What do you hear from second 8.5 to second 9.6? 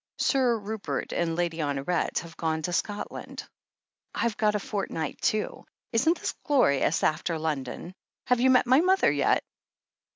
my mother yet?"